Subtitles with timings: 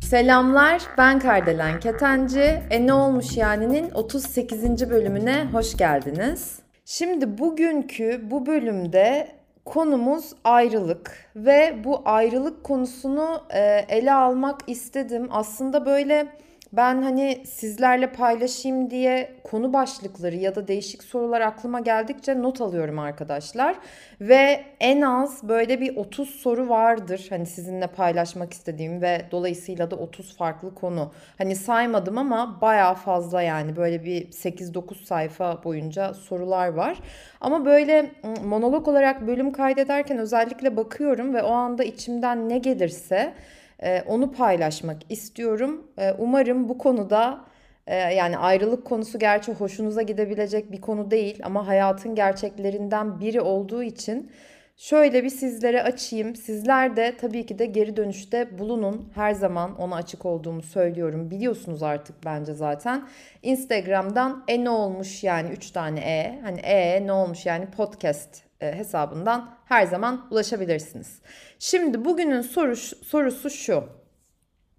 [0.00, 2.62] Selamlar, ben Kardelen Ketenci.
[2.70, 4.90] E ne olmuş yani'nin 38.
[4.90, 6.58] bölümüne hoş geldiniz.
[6.84, 9.28] Şimdi bugünkü bu bölümde
[9.64, 15.28] konumuz ayrılık ve bu ayrılık konusunu e, ele almak istedim.
[15.30, 16.26] Aslında böyle
[16.72, 22.98] ben hani sizlerle paylaşayım diye konu başlıkları ya da değişik sorular aklıma geldikçe not alıyorum
[22.98, 23.76] arkadaşlar.
[24.20, 29.96] Ve en az böyle bir 30 soru vardır hani sizinle paylaşmak istediğim ve dolayısıyla da
[29.96, 31.12] 30 farklı konu.
[31.38, 36.98] Hani saymadım ama baya fazla yani böyle bir 8-9 sayfa boyunca sorular var.
[37.40, 38.10] Ama böyle
[38.44, 43.34] monolog olarak bölüm kaydederken özellikle bakıyorum ve o anda içimden ne gelirse
[43.82, 45.86] ee, onu paylaşmak istiyorum.
[45.98, 47.44] Ee, umarım bu konuda
[47.86, 53.82] e, yani ayrılık konusu gerçi hoşunuza gidebilecek bir konu değil ama hayatın gerçeklerinden biri olduğu
[53.82, 54.30] için
[54.76, 56.36] şöyle bir sizlere açayım.
[56.36, 59.08] Sizler de tabii ki de geri dönüşte bulunun.
[59.14, 61.30] Her zaman ona açık olduğumu söylüyorum.
[61.30, 63.08] Biliyorsunuz artık bence zaten.
[63.42, 66.40] Instagram'dan e ne olmuş yani 3 tane e.
[66.42, 71.20] Hani e ne olmuş yani podcast hesabından her zaman ulaşabilirsiniz.
[71.58, 73.84] Şimdi bugünün soru, sorusu şu.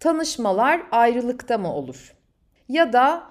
[0.00, 2.14] Tanışmalar ayrılıkta mı olur?
[2.68, 3.22] Ya da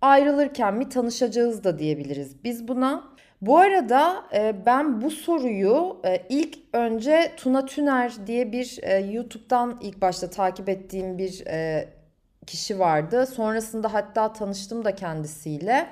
[0.00, 3.12] ayrılırken mi tanışacağız da diyebiliriz biz buna.
[3.40, 8.80] Bu arada e, ben bu soruyu e, ilk önce Tuna Tüner diye bir
[9.12, 11.44] YouTube'dan ilk başta takip ettiğim bir
[12.46, 13.26] kişi vardı.
[13.26, 15.88] Sonrasında hatta tanıştım da kendisiyle.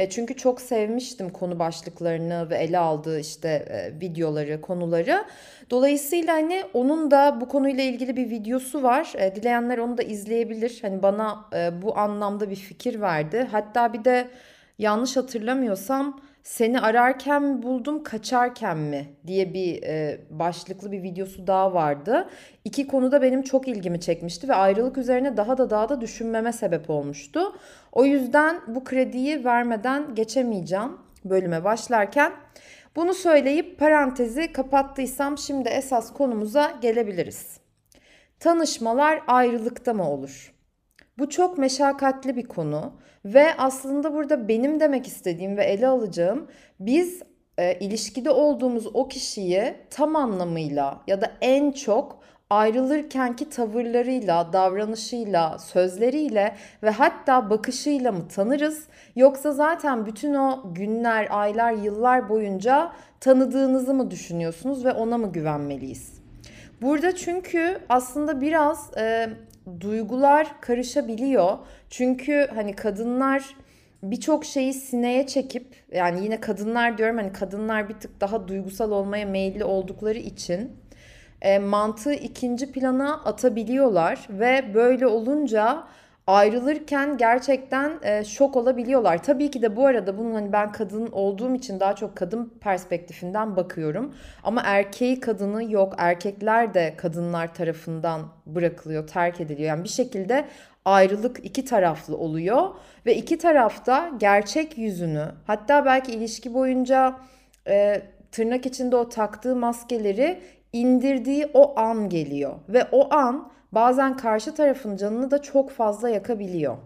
[0.00, 5.24] E, çünkü çok sevmiştim konu başlıklarını ve ele aldığı işte e, videoları, konuları.
[5.70, 9.12] Dolayısıyla hani onun da bu konuyla ilgili bir videosu var.
[9.18, 10.78] E, dileyenler onu da izleyebilir.
[10.82, 11.44] Hani bana
[11.82, 13.48] bu anlamda bir fikir verdi.
[13.52, 14.28] Hatta bir de
[14.78, 21.74] yanlış hatırlamıyorsam seni ararken mi buldum, kaçarken mi diye bir e, başlıklı bir videosu daha
[21.74, 22.28] vardı.
[22.64, 26.90] İki konuda benim çok ilgimi çekmişti ve ayrılık üzerine daha da daha da düşünmeme sebep
[26.90, 27.40] olmuştu.
[27.92, 32.32] O yüzden bu krediyi vermeden geçemeyeceğim bölüme başlarken.
[32.96, 37.60] Bunu söyleyip parantezi kapattıysam şimdi esas konumuza gelebiliriz.
[38.40, 40.59] Tanışmalar ayrılıkta mı olur?
[41.20, 42.92] Bu çok meşakkatli bir konu
[43.24, 46.46] ve aslında burada benim demek istediğim ve ele alacağım
[46.80, 47.22] biz
[47.58, 52.20] e, ilişkide olduğumuz o kişiyi tam anlamıyla ya da en çok
[52.50, 58.86] ayrılırkenki tavırlarıyla, davranışıyla, sözleriyle ve hatta bakışıyla mı tanırız?
[59.16, 66.20] Yoksa zaten bütün o günler, aylar, yıllar boyunca tanıdığınızı mı düşünüyorsunuz ve ona mı güvenmeliyiz?
[66.82, 69.28] Burada çünkü aslında biraz e,
[69.80, 71.58] duygular karışabiliyor.
[71.90, 73.56] Çünkü hani kadınlar
[74.02, 79.26] birçok şeyi sineye çekip yani yine kadınlar diyorum hani kadınlar bir tık daha duygusal olmaya
[79.26, 80.72] meyilli oldukları için
[81.42, 85.84] e, mantığı ikinci plana atabiliyorlar ve böyle olunca
[86.30, 89.22] ayrılırken gerçekten e, şok olabiliyorlar.
[89.22, 93.56] Tabii ki de bu arada bunun hani ben kadın olduğum için daha çok kadın perspektifinden
[93.56, 94.14] bakıyorum.
[94.44, 95.94] Ama erkeği kadını yok.
[95.98, 99.68] Erkekler de kadınlar tarafından bırakılıyor, terk ediliyor.
[99.68, 100.44] Yani bir şekilde
[100.84, 102.68] ayrılık iki taraflı oluyor
[103.06, 107.16] ve iki tarafta gerçek yüzünü hatta belki ilişki boyunca
[107.68, 108.02] e,
[108.32, 110.40] tırnak içinde o taktığı maskeleri
[110.72, 116.76] indirdiği o an geliyor ve o an bazen karşı tarafın canını da çok fazla yakabiliyor.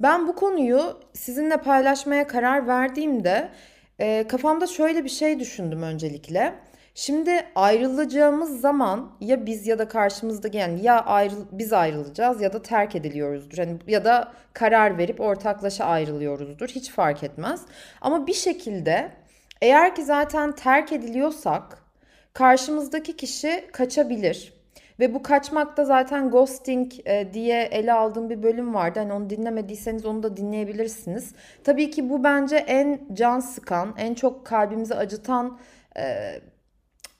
[0.00, 3.48] Ben bu konuyu sizinle paylaşmaya karar verdiğimde
[3.98, 6.54] e, kafamda şöyle bir şey düşündüm öncelikle.
[6.94, 12.62] Şimdi ayrılacağımız zaman ya biz ya da karşımızdaki yani ya ayrıl, biz ayrılacağız ya da
[12.62, 13.58] terk ediliyoruzdur.
[13.58, 16.68] Yani ya da karar verip ortaklaşa ayrılıyoruzdur.
[16.68, 17.62] Hiç fark etmez.
[18.00, 19.10] Ama bir şekilde
[19.62, 21.78] eğer ki zaten terk ediliyorsak
[22.32, 24.59] karşımızdaki kişi kaçabilir.
[25.00, 28.98] Ve bu kaçmakta zaten ghosting e, diye ele aldığım bir bölüm vardı.
[28.98, 31.34] Hani onu dinlemediyseniz onu da dinleyebilirsiniz.
[31.64, 35.58] Tabii ki bu bence en can sıkan, en çok kalbimizi acıtan
[35.96, 36.34] e,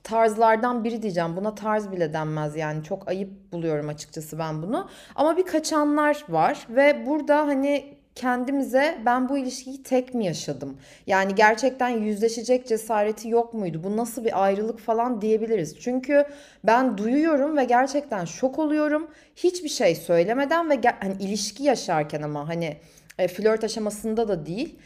[0.05, 1.37] tarzlardan biri diyeceğim.
[1.37, 4.89] Buna tarz bile denmez yani çok ayıp buluyorum açıkçası ben bunu.
[5.15, 10.79] Ama bir kaçanlar var ve burada hani kendimize ben bu ilişkiyi tek mi yaşadım?
[11.07, 13.81] Yani gerçekten yüzleşecek cesareti yok muydu?
[13.85, 15.81] Bu nasıl bir ayrılık falan diyebiliriz.
[15.81, 16.25] Çünkü
[16.65, 19.11] ben duyuyorum ve gerçekten şok oluyorum.
[19.37, 22.77] Hiçbir şey söylemeden ve hani ilişki yaşarken ama hani
[23.19, 24.79] e, flört aşamasında da değil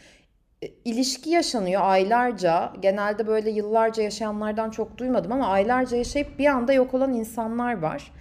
[0.61, 2.73] e, ilişki yaşanıyor aylarca.
[2.81, 8.11] Genelde böyle yıllarca yaşayanlardan çok duymadım ama aylarca yaşayıp bir anda yok olan insanlar var.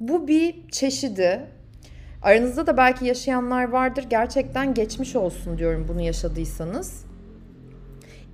[0.00, 1.57] Bu bir çeşidi
[2.22, 4.04] Aranızda da belki yaşayanlar vardır.
[4.10, 7.04] Gerçekten geçmiş olsun diyorum bunu yaşadıysanız.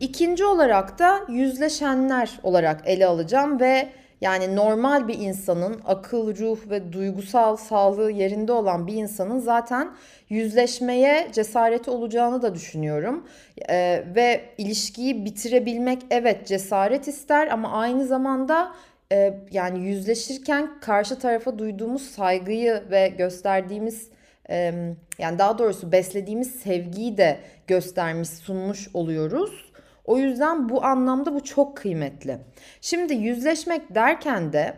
[0.00, 3.88] İkinci olarak da yüzleşenler olarak ele alacağım ve
[4.20, 9.90] yani normal bir insanın akıl, ruh ve duygusal sağlığı yerinde olan bir insanın zaten
[10.28, 13.26] yüzleşmeye cesareti olacağını da düşünüyorum.
[13.70, 18.72] Ee, ve ilişkiyi bitirebilmek evet cesaret ister ama aynı zamanda
[19.14, 24.08] e, yani yüzleşirken karşı tarafa duyduğumuz saygıyı ve gösterdiğimiz
[24.50, 24.74] e,
[25.18, 29.72] yani daha doğrusu beslediğimiz sevgiyi de göstermiş sunmuş oluyoruz.
[30.04, 32.38] O yüzden bu anlamda bu çok kıymetli.
[32.80, 34.74] Şimdi yüzleşmek derken de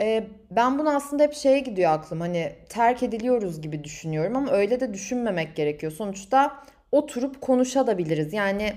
[0.00, 4.80] e, ben bunu aslında hep şeye gidiyor aklım hani terk ediliyoruz gibi düşünüyorum ama öyle
[4.80, 5.92] de düşünmemek gerekiyor.
[5.92, 8.32] Sonuçta oturup konuşabiliriz.
[8.32, 8.72] Yani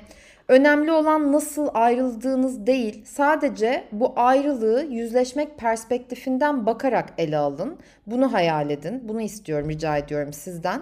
[0.48, 7.78] önemli olan nasıl ayrıldığınız değil sadece bu ayrılığı yüzleşmek perspektifinden bakarak ele alın.
[8.08, 9.08] Bunu hayal edin.
[9.08, 10.82] Bunu istiyorum rica ediyorum sizden.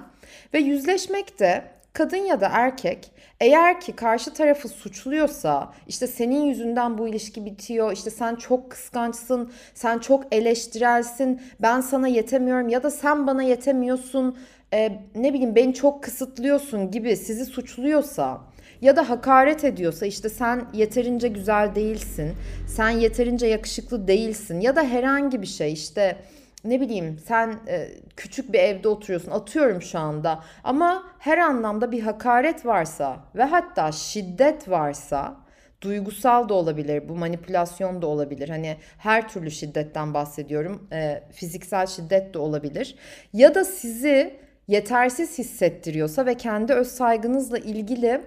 [0.54, 1.64] Ve yüzleşmek de
[1.94, 7.92] kadın ya da erkek eğer ki karşı tarafı suçluyorsa işte senin yüzünden bu ilişki bitiyor
[7.92, 14.38] işte sen çok kıskançsın sen çok eleştirelsin ben sana yetemiyorum ya da sen bana yetemiyorsun
[14.74, 18.42] e, ne bileyim beni çok kısıtlıyorsun gibi sizi suçluyorsa
[18.82, 22.34] ya da hakaret ediyorsa işte sen yeterince güzel değilsin
[22.68, 26.18] sen yeterince yakışıklı değilsin ya da herhangi bir şey işte
[26.64, 32.02] ne bileyim sen e, küçük bir evde oturuyorsun atıyorum şu anda ama her anlamda bir
[32.02, 35.36] hakaret varsa ve hatta şiddet varsa
[35.82, 38.50] duygusal da olabilir bu manipülasyon da olabilir.
[38.50, 42.96] Hani her türlü şiddetten bahsediyorum e, fiziksel şiddet de olabilir.
[43.34, 48.22] Ya da sizi yetersiz hissettiriyorsa ve kendi öz saygınızla ilgili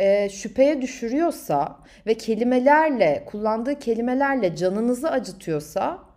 [0.00, 1.76] e, şüpheye düşürüyorsa
[2.06, 6.10] ve kelimelerle kullandığı kelimelerle canınızı acıtıyorsa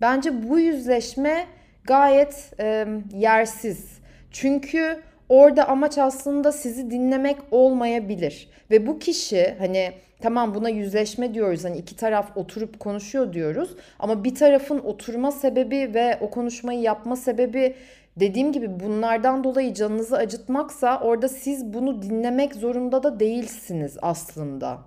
[0.00, 1.46] Bence bu yüzleşme
[1.84, 4.00] gayet e, yersiz.
[4.30, 8.48] Çünkü orada amaç aslında sizi dinlemek olmayabilir.
[8.70, 11.64] Ve bu kişi hani tamam buna yüzleşme diyoruz.
[11.64, 13.76] Hani iki taraf oturup konuşuyor diyoruz.
[13.98, 17.74] Ama bir tarafın oturma sebebi ve o konuşmayı yapma sebebi
[18.16, 24.78] dediğim gibi bunlardan dolayı canınızı acıtmaksa orada siz bunu dinlemek zorunda da değilsiniz aslında.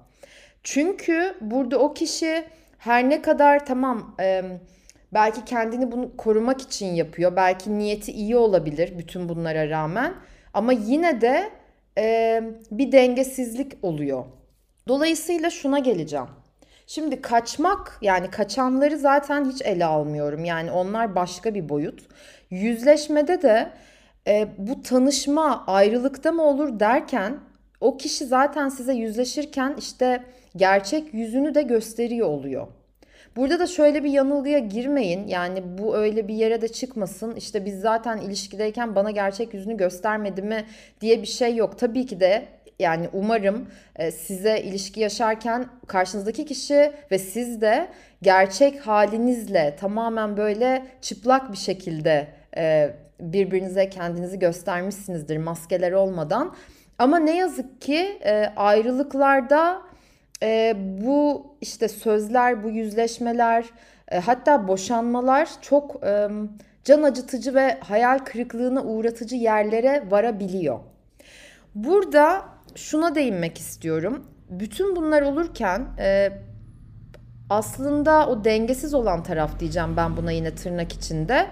[0.63, 2.43] Çünkü burada o kişi
[2.77, 4.43] her ne kadar tamam e,
[5.13, 7.35] Belki kendini bunu korumak için yapıyor.
[7.35, 10.13] Belki niyeti iyi olabilir bütün bunlara rağmen.
[10.53, 11.49] Ama yine de
[11.97, 12.41] e,
[12.71, 14.25] bir dengesizlik oluyor.
[14.87, 16.27] Dolayısıyla şuna geleceğim.
[16.93, 20.45] Şimdi kaçmak yani kaçanları zaten hiç ele almıyorum.
[20.45, 22.01] Yani onlar başka bir boyut.
[22.49, 23.69] Yüzleşmede de
[24.27, 27.37] e, bu tanışma ayrılıkta mı olur derken
[27.81, 30.23] o kişi zaten size yüzleşirken işte
[30.55, 32.67] gerçek yüzünü de gösteriyor oluyor.
[33.35, 35.27] Burada da şöyle bir yanılgıya girmeyin.
[35.27, 37.35] Yani bu öyle bir yere de çıkmasın.
[37.35, 40.65] İşte biz zaten ilişkideyken bana gerçek yüzünü göstermedi mi
[41.01, 41.79] diye bir şey yok.
[41.79, 42.45] Tabii ki de
[42.79, 47.87] yani umarım e, size ilişki yaşarken karşınızdaki kişi ve siz de
[48.21, 52.27] gerçek halinizle tamamen böyle çıplak bir şekilde
[52.57, 52.89] e,
[53.19, 56.55] birbirinize kendinizi göstermişsinizdir maskeler olmadan.
[56.99, 59.81] Ama ne yazık ki e, ayrılıklarda
[61.01, 63.65] bu işte sözler, bu yüzleşmeler,
[64.25, 66.01] hatta boşanmalar çok
[66.83, 70.79] can acıtıcı ve hayal kırıklığına uğratıcı yerlere varabiliyor.
[71.75, 74.23] Burada şuna değinmek istiyorum.
[74.49, 76.29] Bütün bunlar olurken e,
[77.49, 81.47] aslında o dengesiz olan taraf diyeceğim ben buna yine tırnak içinde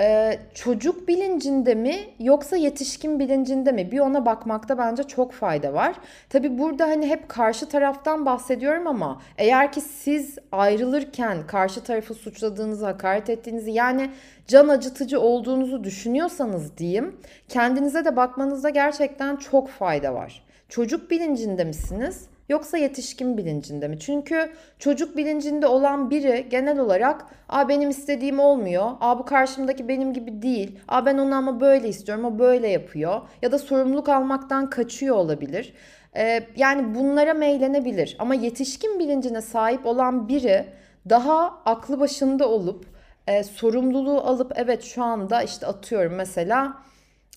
[0.00, 3.92] ee, çocuk bilincinde mi yoksa yetişkin bilincinde mi?
[3.92, 5.94] Bir ona bakmakta bence çok fayda var.
[6.28, 12.86] Tabi burada hani hep karşı taraftan bahsediyorum ama eğer ki siz ayrılırken karşı tarafı suçladığınızı,
[12.86, 14.10] hakaret ettiğinizi yani
[14.46, 17.16] can acıtıcı olduğunuzu düşünüyorsanız diyeyim
[17.48, 20.43] kendinize de bakmanızda gerçekten çok fayda var.
[20.68, 22.28] Çocuk bilincinde misiniz?
[22.48, 23.98] Yoksa yetişkin bilincinde mi?
[23.98, 28.90] Çünkü çocuk bilincinde olan biri genel olarak Aa benim istediğim olmuyor.
[29.00, 30.78] Aa bu karşımdaki benim gibi değil.
[30.88, 32.24] Aa ben onu ama böyle istiyorum.
[32.24, 33.20] O böyle yapıyor.
[33.42, 35.74] Ya da sorumluluk almaktan kaçıyor olabilir.
[36.16, 38.16] Ee, yani bunlara meylenebilir.
[38.18, 40.66] Ama yetişkin bilincine sahip olan biri
[41.10, 42.86] daha aklı başında olup
[43.26, 46.82] e, sorumluluğu alıp evet şu anda işte atıyorum mesela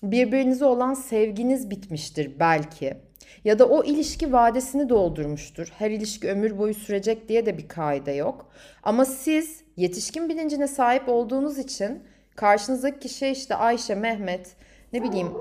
[0.02, 3.07] birbirinize olan sevginiz bitmiştir belki
[3.48, 5.72] ya da o ilişki vadesini doldurmuştur.
[5.78, 8.46] Her ilişki ömür boyu sürecek diye de bir kaide yok.
[8.82, 12.02] Ama siz yetişkin bilincine sahip olduğunuz için
[12.36, 14.56] karşınızdaki kişi işte Ayşe, Mehmet,
[14.92, 15.32] ne bileyim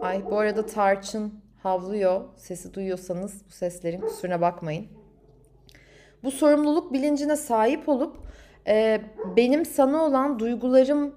[0.00, 2.20] Ay bu arada Tarçın havlıyor.
[2.36, 4.86] Sesi duyuyorsanız bu seslerin kusuruna bakmayın.
[6.24, 8.16] Bu sorumluluk bilincine sahip olup
[8.66, 9.00] e,
[9.36, 11.14] benim sana olan duygularım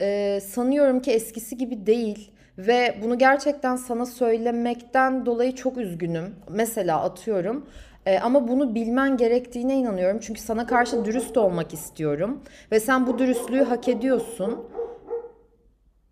[0.00, 6.34] e, sanıyorum ki eskisi gibi değil ve bunu gerçekten sana söylemekten dolayı çok üzgünüm.
[6.48, 7.66] Mesela atıyorum
[8.06, 10.20] e, ama bunu bilmen gerektiğine inanıyorum.
[10.20, 12.42] Çünkü sana karşı dürüst olmak istiyorum.
[12.72, 14.64] Ve sen bu dürüstlüğü hak ediyorsun.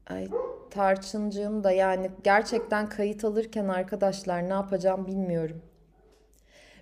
[0.06, 0.28] Ay
[0.70, 5.62] tarçıncığım da yani gerçekten kayıt alırken arkadaşlar ne yapacağım bilmiyorum.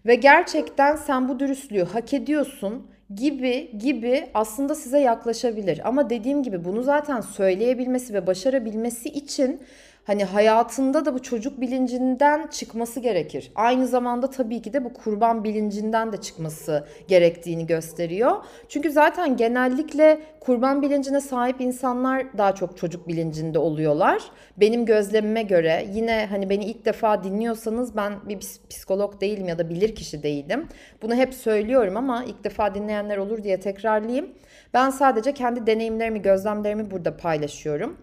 [0.07, 5.89] Ve gerçekten sen bu dürüstlüğü hak ediyorsun gibi gibi aslında size yaklaşabilir.
[5.89, 9.61] Ama dediğim gibi bunu zaten söyleyebilmesi ve başarabilmesi için
[10.05, 13.53] hani hayatında da bu çocuk bilincinden çıkması gerekir.
[13.55, 18.37] Aynı zamanda tabii ki de bu kurban bilincinden de çıkması gerektiğini gösteriyor.
[18.69, 24.23] Çünkü zaten genellikle kurban bilincine sahip insanlar daha çok çocuk bilincinde oluyorlar.
[24.57, 28.41] Benim gözlemime göre yine hani beni ilk defa dinliyorsanız ben bir
[28.71, 30.69] psikolog değilim ya da bilir kişi değilim.
[31.03, 34.27] Bunu hep söylüyorum ama ilk defa dinleyenler olur diye tekrarlayayım.
[34.75, 37.97] Ben sadece kendi deneyimlerimi, gözlemlerimi burada paylaşıyorum.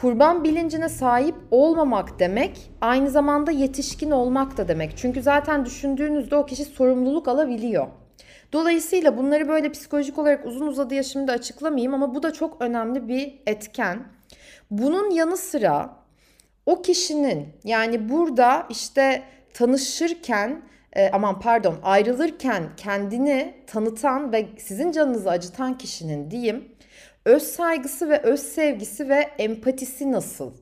[0.00, 4.96] Kurban bilincine sahip olmamak demek aynı zamanda yetişkin olmak da demek.
[4.96, 7.86] Çünkü zaten düşündüğünüzde o kişi sorumluluk alabiliyor.
[8.52, 13.34] Dolayısıyla bunları böyle psikolojik olarak uzun uzadıya şimdi açıklamayayım ama bu da çok önemli bir
[13.46, 14.02] etken.
[14.70, 15.96] Bunun yanı sıra
[16.66, 19.22] o kişinin yani burada işte
[19.54, 20.62] tanışırken
[20.92, 26.64] e, aman pardon ayrılırken kendini tanıtan ve sizin canınızı acıtan kişinin diyeyim
[27.28, 30.52] öz saygısı ve öz sevgisi ve empatisi nasıl?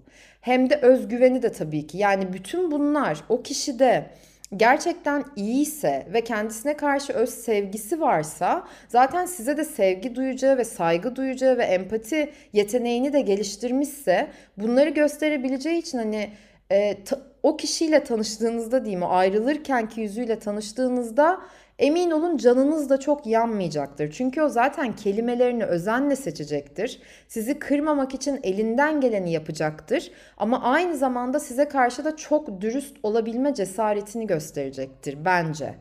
[0.40, 1.98] Hem de özgüveni de tabii ki.
[1.98, 4.10] Yani bütün bunlar o kişide
[4.56, 11.16] gerçekten iyiyse ve kendisine karşı öz sevgisi varsa zaten size de sevgi duyacağı ve saygı
[11.16, 16.30] duyacağı ve empati yeteneğini de geliştirmişse bunları gösterebileceği için hani
[16.70, 21.40] e, ta, o kişiyle tanıştığınızda diyeyim o ayrılırkenki yüzüyle tanıştığınızda
[21.78, 24.10] Emin olun canınız da çok yanmayacaktır.
[24.10, 27.00] Çünkü o zaten kelimelerini özenle seçecektir.
[27.28, 30.10] Sizi kırmamak için elinden geleni yapacaktır.
[30.36, 35.74] Ama aynı zamanda size karşı da çok dürüst olabilme cesaretini gösterecektir bence.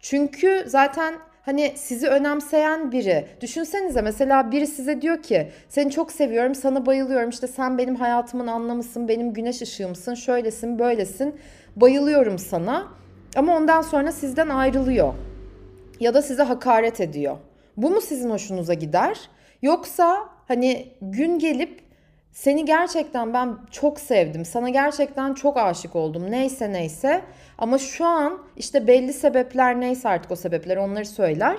[0.00, 3.26] Çünkü zaten hani sizi önemseyen biri.
[3.40, 7.30] Düşünsenize mesela biri size diyor ki seni çok seviyorum, sana bayılıyorum.
[7.30, 11.40] İşte sen benim hayatımın anlamısın, benim güneş ışığımsın, şöylesin, böylesin.
[11.76, 12.88] Bayılıyorum sana.
[13.36, 15.14] Ama ondan sonra sizden ayrılıyor
[16.00, 17.36] ya da size hakaret ediyor.
[17.76, 19.20] Bu mu sizin hoşunuza gider?
[19.62, 21.86] Yoksa hani gün gelip
[22.32, 24.44] seni gerçekten ben çok sevdim.
[24.44, 26.30] Sana gerçekten çok aşık oldum.
[26.30, 27.22] Neyse neyse.
[27.58, 31.56] Ama şu an işte belli sebepler neyse artık o sebepler onları söyler.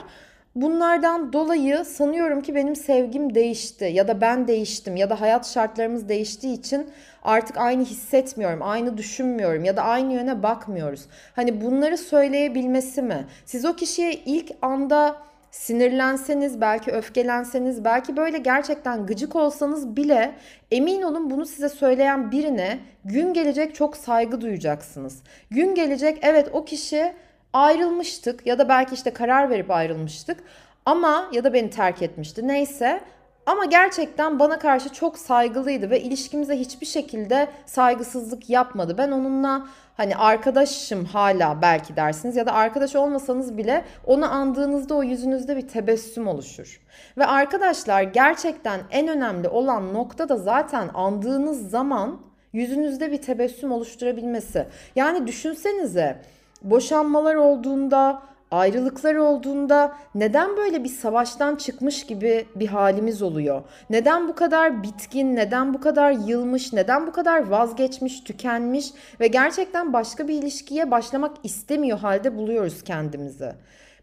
[0.61, 6.09] Bunlardan dolayı sanıyorum ki benim sevgim değişti ya da ben değiştim ya da hayat şartlarımız
[6.09, 6.89] değiştiği için
[7.23, 11.05] artık aynı hissetmiyorum, aynı düşünmüyorum ya da aynı yöne bakmıyoruz.
[11.35, 13.25] Hani bunları söyleyebilmesi mi?
[13.45, 15.15] Siz o kişiye ilk anda
[15.51, 20.35] sinirlenseniz, belki öfkelenseniz, belki böyle gerçekten gıcık olsanız bile
[20.71, 25.23] emin olun bunu size söyleyen birine gün gelecek çok saygı duyacaksınız.
[25.51, 27.13] Gün gelecek evet o kişi
[27.53, 30.43] ayrılmıştık ya da belki işte karar verip ayrılmıştık
[30.85, 33.01] ama ya da beni terk etmişti neyse
[33.47, 38.95] ama gerçekten bana karşı çok saygılıydı ve ilişkimize hiçbir şekilde saygısızlık yapmadı.
[38.97, 45.03] Ben onunla hani arkadaşım hala belki dersiniz ya da arkadaş olmasanız bile onu andığınızda o
[45.03, 46.81] yüzünüzde bir tebessüm oluşur.
[47.17, 52.21] Ve arkadaşlar gerçekten en önemli olan nokta da zaten andığınız zaman
[52.53, 54.67] yüzünüzde bir tebessüm oluşturabilmesi.
[54.95, 56.21] Yani düşünsenize
[56.61, 58.21] boşanmalar olduğunda,
[58.51, 63.61] ayrılıklar olduğunda neden böyle bir savaştan çıkmış gibi bir halimiz oluyor?
[63.89, 69.93] Neden bu kadar bitkin, neden bu kadar yılmış, neden bu kadar vazgeçmiş, tükenmiş ve gerçekten
[69.93, 73.51] başka bir ilişkiye başlamak istemiyor halde buluyoruz kendimizi?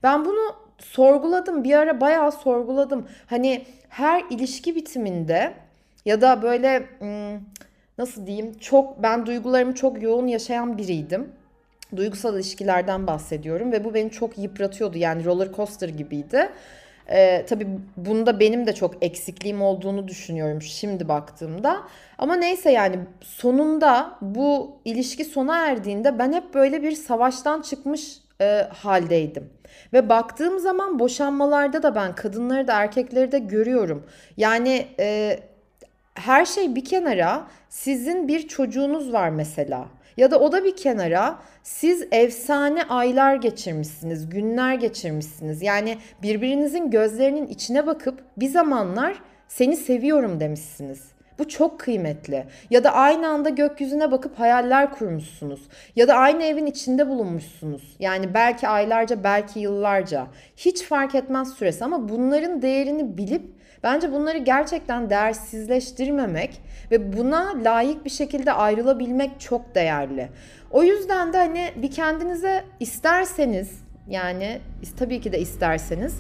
[0.03, 1.65] Ben bunu sorguladım.
[1.65, 3.09] Bir ara bayağı sorguladım.
[3.27, 5.55] Hani her ilişki bitiminde
[6.05, 6.87] ya da böyle
[7.99, 11.33] nasıl diyeyim çok ben duygularımı çok yoğun yaşayan biriydim
[11.97, 14.99] duygusal ilişkilerden bahsediyorum ve bu beni çok yıpratıyordu.
[14.99, 16.49] Yani roller coaster gibiydi.
[17.11, 21.83] Ee, tabii bunda benim de çok eksikliğim olduğunu düşünüyorum şimdi baktığımda.
[22.19, 28.69] Ama neyse yani sonunda bu ilişki sona erdiğinde ben hep böyle bir savaştan çıkmış e,
[28.73, 29.51] haldeydim.
[29.93, 34.07] Ve baktığım zaman boşanmalarda da ben kadınları da erkekleri de görüyorum.
[34.37, 35.41] Yani e,
[36.15, 39.87] her şey bir kenara sizin bir çocuğunuz var mesela.
[40.17, 45.63] Ya da o da bir kenara siz efsane aylar geçirmişsiniz, günler geçirmişsiniz.
[45.63, 51.15] Yani birbirinizin gözlerinin içine bakıp bir zamanlar seni seviyorum demişsiniz.
[51.39, 52.47] Bu çok kıymetli.
[52.71, 55.61] Ya da aynı anda gökyüzüne bakıp hayaller kurmuşsunuz.
[55.97, 57.97] Ya da aynı evin içinde bulunmuşsunuz.
[57.99, 60.27] Yani belki aylarca, belki yıllarca.
[60.57, 63.54] Hiç fark etmez süresi ama bunların değerini bilip
[63.85, 66.61] Bence bunları gerçekten değersizleştirmemek
[66.91, 70.29] ve buna layık bir şekilde ayrılabilmek çok değerli.
[70.71, 74.61] O yüzden de hani bir kendinize isterseniz yani
[74.99, 76.17] tabii ki de isterseniz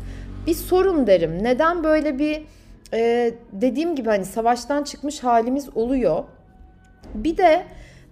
[0.46, 1.42] bir sorun derim.
[1.42, 2.42] Neden böyle bir
[2.94, 6.24] e, dediğim gibi hani savaştan çıkmış halimiz oluyor.
[7.14, 7.62] Bir de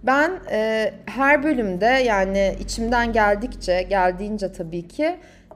[0.03, 5.15] ben e, her bölümde yani içimden geldikçe, geldiğince tabii ki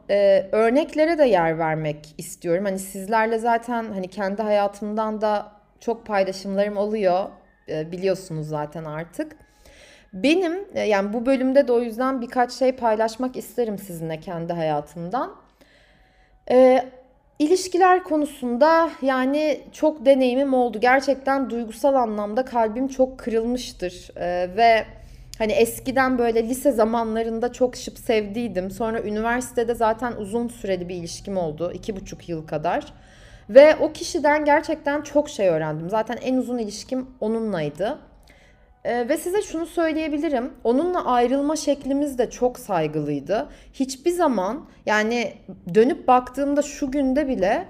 [0.09, 2.65] e, örneklere de yer vermek istiyorum.
[2.65, 7.25] Hani sizlerle zaten hani kendi hayatımdan da çok paylaşımlarım oluyor.
[7.69, 9.35] E, biliyorsunuz zaten artık.
[10.13, 15.35] Benim e, yani bu bölümde de o yüzden birkaç şey paylaşmak isterim sizinle kendi hayatımdan.
[16.51, 16.85] E,
[17.39, 20.79] İlişkiler konusunda yani çok deneyimim oldu.
[20.79, 24.09] Gerçekten duygusal anlamda kalbim çok kırılmıştır.
[24.17, 24.85] Ee, ve
[25.37, 28.71] hani eskiden böyle lise zamanlarında çok şıp sevdiydim.
[28.71, 31.71] Sonra üniversitede zaten uzun süreli bir ilişkim oldu.
[31.73, 32.93] iki buçuk yıl kadar.
[33.49, 35.89] Ve o kişiden gerçekten çok şey öğrendim.
[35.89, 37.99] Zaten en uzun ilişkim onunlaydı.
[38.83, 40.53] Ee, ve size şunu söyleyebilirim.
[40.63, 43.49] Onunla ayrılma şeklimiz de çok saygılıydı.
[43.73, 45.33] Hiçbir zaman yani
[45.73, 47.67] dönüp baktığımda şu günde bile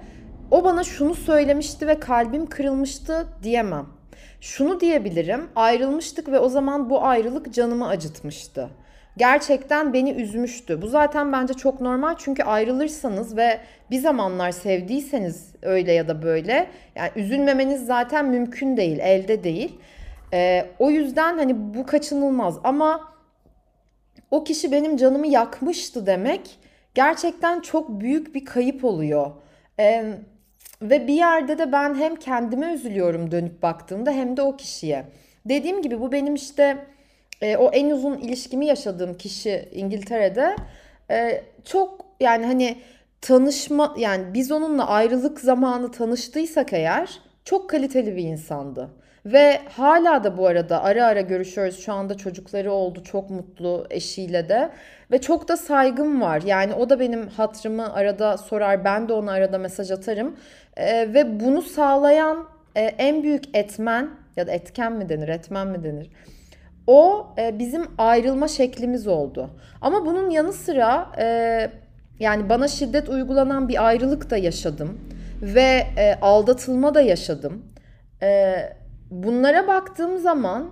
[0.50, 3.97] o bana şunu söylemişti ve kalbim kırılmıştı diyemem.
[4.40, 5.48] Şunu diyebilirim.
[5.56, 8.70] Ayrılmıştık ve o zaman bu ayrılık canımı acıtmıştı.
[9.16, 10.82] Gerçekten beni üzmüştü.
[10.82, 16.70] Bu zaten bence çok normal çünkü ayrılırsanız ve bir zamanlar sevdiyseniz öyle ya da böyle
[16.96, 19.78] yani üzülmemeniz zaten mümkün değil, elde değil.
[20.32, 23.12] E, o yüzden hani bu kaçınılmaz ama
[24.30, 26.58] o kişi benim canımı yakmıştı demek
[26.94, 29.30] gerçekten çok büyük bir kayıp oluyor.
[29.80, 30.04] E,
[30.82, 35.04] ve bir yerde de ben hem kendime üzülüyorum dönüp baktığımda hem de o kişiye.
[35.44, 36.86] Dediğim gibi bu benim işte
[37.42, 40.56] e, o en uzun ilişkimi yaşadığım kişi İngiltere'de
[41.10, 42.76] e, çok yani hani
[43.20, 48.90] tanışma yani biz onunla ayrılık zamanı tanıştıysak eğer çok kaliteli bir insandı.
[49.32, 51.78] Ve hala da bu arada ara ara görüşüyoruz.
[51.80, 53.02] Şu anda çocukları oldu.
[53.04, 54.70] Çok mutlu eşiyle de.
[55.10, 56.42] Ve çok da saygım var.
[56.42, 58.84] Yani o da benim hatrımı arada sorar.
[58.84, 60.36] Ben de ona arada mesaj atarım.
[60.76, 65.84] Ee, ve bunu sağlayan e, en büyük etmen ya da etken mi denir, etmen mi
[65.84, 66.10] denir?
[66.86, 69.50] O e, bizim ayrılma şeklimiz oldu.
[69.80, 71.70] Ama bunun yanı sıra e,
[72.20, 75.00] yani bana şiddet uygulanan bir ayrılık da yaşadım.
[75.42, 77.62] Ve e, aldatılma da yaşadım.
[78.22, 78.54] E,
[79.10, 80.70] bunlara baktığım zaman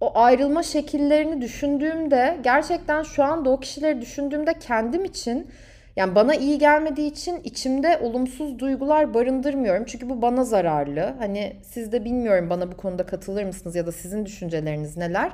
[0.00, 5.50] o ayrılma şekillerini düşündüğümde gerçekten şu anda o kişileri düşündüğümde kendim için
[5.96, 9.84] yani bana iyi gelmediği için içimde olumsuz duygular barındırmıyorum.
[9.84, 11.14] Çünkü bu bana zararlı.
[11.18, 15.32] Hani siz de bilmiyorum bana bu konuda katılır mısınız ya da sizin düşünceleriniz neler.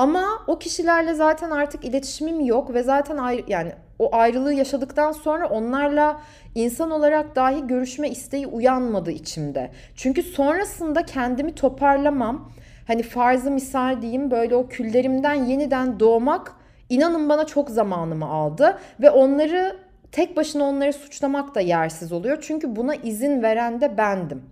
[0.00, 5.48] Ama o kişilerle zaten artık iletişimim yok ve zaten ayrı, yani o ayrılığı yaşadıktan sonra
[5.48, 6.20] onlarla
[6.54, 9.70] insan olarak dahi görüşme isteği uyanmadı içimde.
[9.94, 12.52] Çünkü sonrasında kendimi toparlamam,
[12.86, 16.54] hani farzı misal diyeyim böyle o küllerimden yeniden doğmak
[16.88, 19.76] inanın bana çok zamanımı aldı ve onları
[20.12, 22.38] tek başına onları suçlamak da yersiz oluyor.
[22.40, 24.42] Çünkü buna izin veren de bendim.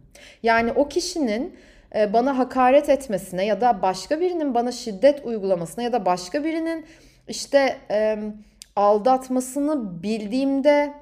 [0.43, 1.57] Yani o kişinin
[1.95, 6.87] bana hakaret etmesine ya da başka birinin bana şiddet uygulamasına ya da başka birinin
[7.29, 8.19] işte e,
[8.77, 10.93] aldatmasını bildiğimde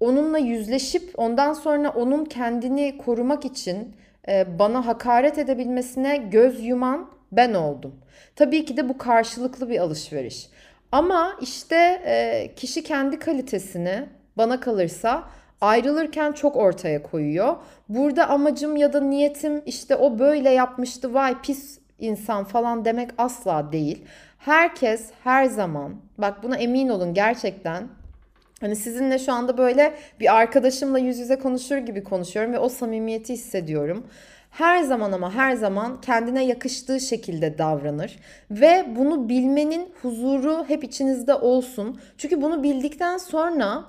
[0.00, 3.96] onunla yüzleşip ondan sonra onun kendini korumak için
[4.28, 7.94] e, bana hakaret edebilmesine göz yuman ben oldum.
[8.36, 10.50] Tabii ki de bu karşılıklı bir alışveriş.
[10.92, 15.24] Ama işte kişi kendi kalitesini bana kalırsa
[15.60, 17.56] ayrılırken çok ortaya koyuyor.
[17.88, 23.72] Burada amacım ya da niyetim işte o böyle yapmıştı vay pis insan falan demek asla
[23.72, 24.04] değil.
[24.38, 27.88] Herkes her zaman bak buna emin olun gerçekten
[28.60, 33.32] Hani sizinle şu anda böyle bir arkadaşımla yüz yüze konuşur gibi konuşuyorum ve o samimiyeti
[33.32, 34.06] hissediyorum.
[34.50, 38.18] Her zaman ama her zaman kendine yakıştığı şekilde davranır
[38.50, 42.00] ve bunu bilmenin huzuru hep içinizde olsun.
[42.18, 43.84] Çünkü bunu bildikten sonra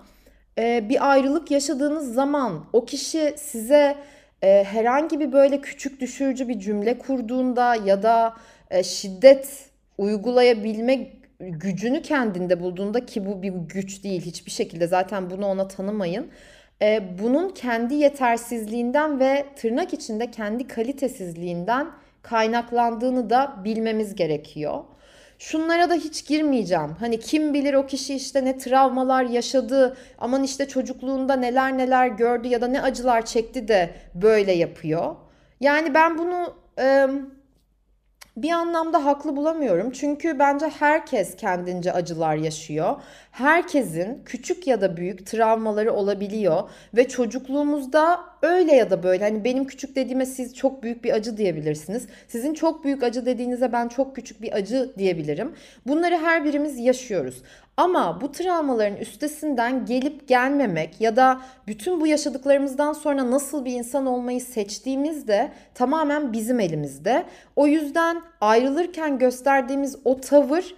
[0.57, 3.95] e, bir ayrılık yaşadığınız zaman o kişi size
[4.41, 8.33] e, herhangi bir böyle küçük düşürücü bir cümle kurduğunda ya da
[8.71, 11.07] e, şiddet uygulayabilme
[11.39, 16.27] gücünü kendinde bulduğunda ki bu bir güç değil hiçbir şekilde zaten bunu ona tanımayın.
[16.81, 21.87] E, bunun kendi yetersizliğinden ve tırnak içinde kendi kalitesizliğinden
[22.21, 24.83] kaynaklandığını da bilmemiz gerekiyor.
[25.39, 26.91] Şunlara da hiç girmeyeceğim.
[26.99, 32.47] Hani kim bilir o kişi işte ne travmalar yaşadı, aman işte çocukluğunda neler neler gördü
[32.47, 35.15] ya da ne acılar çekti de böyle yapıyor.
[35.59, 37.07] Yani ben bunu e,
[38.37, 39.91] bir anlamda haklı bulamıyorum.
[39.91, 42.95] Çünkü bence herkes kendince acılar yaşıyor.
[43.31, 49.65] Herkesin küçük ya da büyük travmaları olabiliyor ve çocukluğumuzda öyle ya da böyle hani benim
[49.65, 52.07] küçük dediğime siz çok büyük bir acı diyebilirsiniz.
[52.27, 55.53] Sizin çok büyük acı dediğinize ben çok küçük bir acı diyebilirim.
[55.87, 57.43] Bunları her birimiz yaşıyoruz.
[57.77, 64.05] Ama bu travmaların üstesinden gelip gelmemek ya da bütün bu yaşadıklarımızdan sonra nasıl bir insan
[64.05, 67.25] olmayı seçtiğimiz de tamamen bizim elimizde.
[67.55, 70.75] O yüzden ayrılırken gösterdiğimiz o tavır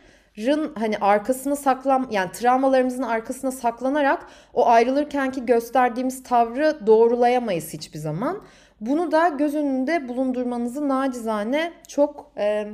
[0.75, 8.41] hani arkasına saklan yani travmalarımızın arkasına saklanarak o ayrılırkenki gösterdiğimiz tavrı doğrulayamayız hiçbir zaman.
[8.81, 12.67] Bunu da göz önünde bulundurmanızı nacizane çok e,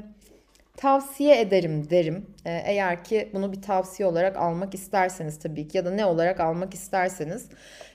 [0.78, 2.26] tavsiye ederim derim.
[2.46, 6.40] E, eğer ki bunu bir tavsiye olarak almak isterseniz tabii ki ya da ne olarak
[6.40, 7.50] almak isterseniz.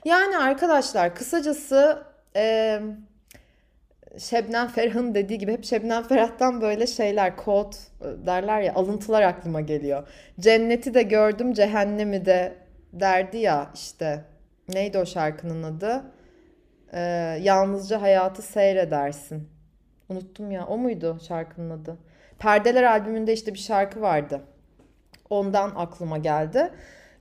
[0.05, 2.03] Yani arkadaşlar kısacası
[2.35, 2.79] e,
[4.17, 9.61] Şebnem Ferah'ın dediği gibi hep Şebnem Ferah'tan böyle şeyler, kod e, derler ya alıntılar aklıma
[9.61, 10.07] geliyor.
[10.39, 12.55] Cenneti de gördüm, cehennemi de
[12.93, 14.21] derdi ya işte.
[14.73, 16.03] Neydi o şarkının adı?
[16.93, 16.99] Ee,
[17.41, 19.49] yalnızca hayatı seyredersin.
[20.11, 20.65] Unuttum ya.
[20.67, 21.97] O muydu şarkının adı?
[22.39, 24.41] Perdeler albümünde işte bir şarkı vardı.
[25.29, 26.71] Ondan aklıma geldi.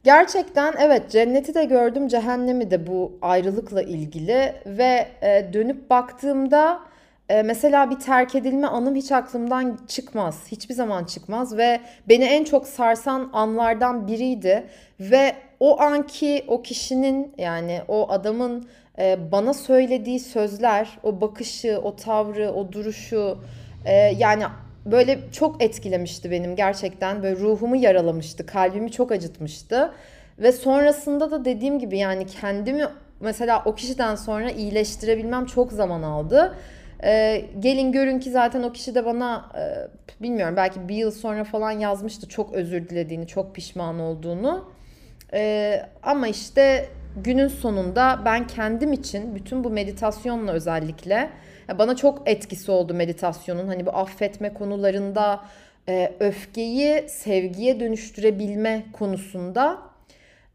[0.05, 6.81] Gerçekten evet cenneti de gördüm cehennemi de bu ayrılıkla ilgili ve e, dönüp baktığımda
[7.29, 10.47] e, mesela bir terk edilme anım hiç aklımdan çıkmaz.
[10.47, 14.67] Hiçbir zaman çıkmaz ve beni en çok sarsan anlardan biriydi
[15.01, 18.69] ve o anki o kişinin yani o adamın
[19.33, 23.39] bana söylediği sözler, o bakışı, o tavrı, o duruşu
[23.85, 24.45] e, yani
[24.87, 27.23] böyle çok etkilemişti benim gerçekten.
[27.23, 29.93] Böyle ruhumu yaralamıştı, kalbimi çok acıtmıştı.
[30.39, 32.85] Ve sonrasında da dediğim gibi yani kendimi
[33.21, 36.57] mesela o kişiden sonra iyileştirebilmem çok zaman aldı.
[37.05, 39.63] Ee, gelin görün ki zaten o kişi de bana e,
[40.23, 44.65] bilmiyorum belki bir yıl sonra falan yazmıştı çok özür dilediğini, çok pişman olduğunu.
[45.33, 51.31] Ee, ama işte günün sonunda ben kendim için bütün bu meditasyonla özellikle
[51.79, 53.69] bana çok etkisi oldu meditasyonun.
[53.69, 55.45] Hani bu affetme konularında
[55.89, 59.79] e, öfkeyi sevgiye dönüştürebilme konusunda.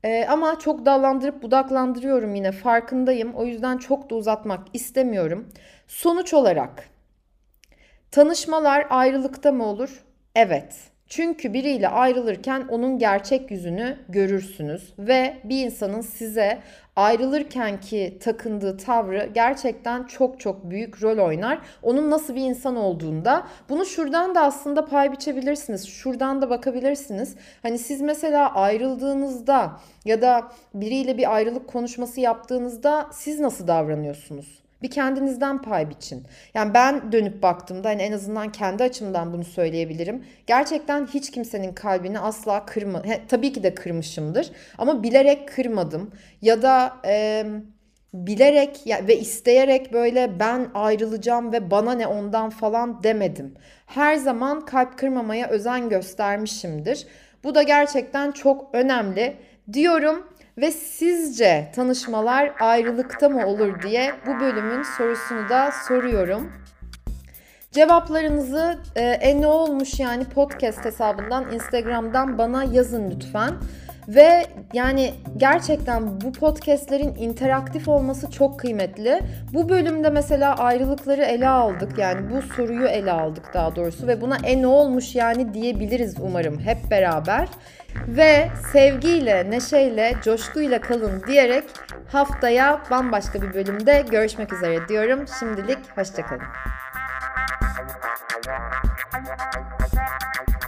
[0.03, 3.33] E, ama çok dallandırıp budaklandırıyorum yine farkındayım.
[3.35, 5.49] O yüzden çok da uzatmak istemiyorum.
[5.87, 6.89] Sonuç olarak
[8.11, 10.03] tanışmalar ayrılıkta mı olur?
[10.35, 10.94] Evet.
[11.09, 16.61] Çünkü biriyle ayrılırken onun gerçek yüzünü görürsünüz ve bir insanın size
[16.95, 21.59] ayrılırken ki takındığı tavrı gerçekten çok çok büyük rol oynar.
[21.83, 25.87] Onun nasıl bir insan olduğunda bunu şuradan da aslında pay biçebilirsiniz.
[25.87, 27.35] Şuradan da bakabilirsiniz.
[27.61, 34.64] Hani siz mesela ayrıldığınızda ya da biriyle bir ayrılık konuşması yaptığınızda siz nasıl davranıyorsunuz?
[34.81, 36.23] Bir kendinizden pay biçin.
[36.53, 40.25] Yani ben dönüp baktığımda hani en azından kendi açımdan bunu söyleyebilirim.
[40.47, 43.05] Gerçekten hiç kimsenin kalbini asla kırma.
[43.05, 46.11] He, tabii ki de kırmışımdır ama bilerek kırmadım.
[46.41, 47.45] Ya da e,
[48.13, 53.55] bilerek ya, ve isteyerek böyle ben ayrılacağım ve bana ne ondan falan demedim.
[53.85, 57.07] Her zaman kalp kırmamaya özen göstermişimdir.
[57.43, 59.37] Bu da gerçekten çok önemli
[59.73, 60.27] diyorum.
[60.57, 66.53] Ve sizce tanışmalar ayrılıkta mı olur diye bu bölümün sorusunu da soruyorum.
[67.71, 73.51] Cevaplarınızı e, e ne olmuş yani podcast hesabından Instagram'dan bana yazın lütfen.
[74.07, 79.19] Ve yani gerçekten bu podcastlerin interaktif olması çok kıymetli.
[79.53, 81.97] Bu bölümde mesela ayrılıkları ele aldık.
[81.97, 86.91] Yani bu soruyu ele aldık daha doğrusu ve buna en olmuş yani diyebiliriz umarım hep
[86.91, 87.47] beraber.
[88.07, 91.63] Ve sevgiyle, neşeyle, coşkuyla kalın diyerek
[92.11, 95.25] haftaya bambaşka bir bölümde görüşmek üzere diyorum.
[95.39, 96.41] Şimdilik hoşçakalın.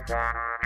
[0.09, 0.57] Yeah.